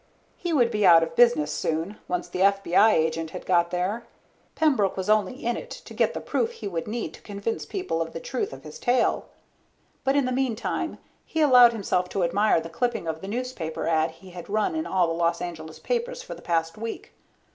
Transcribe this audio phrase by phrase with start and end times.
[0.35, 4.07] He would be out of business soon, once the FBI agent had got there.
[4.55, 8.01] Pembroke was only in it to get the proof he would need to convince people
[8.01, 9.25] of the truth of his tale.
[10.03, 14.09] But in the meantime he allowed himself to admire the clipping of the newspaper ad
[14.09, 17.13] he had run in all the Los Angeles papers for the past week.